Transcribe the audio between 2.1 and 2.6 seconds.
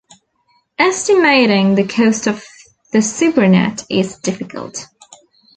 of